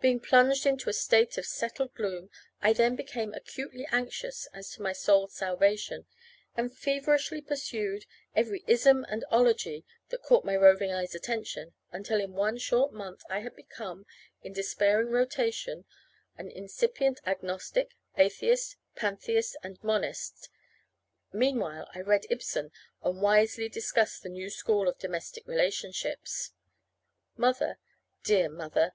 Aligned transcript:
Being 0.00 0.20
plunged 0.20 0.66
into 0.66 0.88
a 0.90 0.92
state 0.92 1.36
of 1.38 1.46
settled 1.46 1.94
gloom, 1.94 2.30
I 2.60 2.72
then 2.72 2.94
became 2.96 3.34
acutely 3.34 3.86
anxious 3.90 4.46
as 4.52 4.70
to 4.72 4.82
my 4.82 4.92
soul's 4.92 5.32
salvation, 5.34 6.06
and 6.56 6.76
feverishly 6.76 7.40
pursued 7.40 8.06
every 8.34 8.64
ism 8.66 9.04
and 9.08 9.24
ology 9.30 9.84
that 10.10 10.22
caught 10.22 10.44
my 10.44 10.56
roving 10.56 10.92
eye's 10.92 11.14
attention, 11.14 11.74
until 11.92 12.20
in 12.20 12.32
one 12.34 12.58
short 12.58 12.92
month 12.92 13.22
I 13.28 13.40
had 13.40 13.54
become, 13.54 14.06
in 14.42 14.52
despairing 14.52 15.08
rotation, 15.10 15.84
an 16.36 16.48
incipient 16.50 17.20
agnostic, 17.26 17.94
atheist, 18.16 18.76
pantheist, 18.96 19.56
and 19.62 19.82
monist. 19.84 20.50
Meanwhile 21.32 21.88
I 21.94 22.00
read 22.00 22.26
Ibsen, 22.30 22.70
and 23.02 23.20
wisely 23.22 23.68
discussed 23.68 24.22
the 24.22 24.28
new 24.28 24.50
school 24.50 24.88
of 24.88 24.98
domestic 24.98 25.46
relationships. 25.46 26.52
Mother 27.36 27.78
dear 28.24 28.48
mother! 28.48 28.94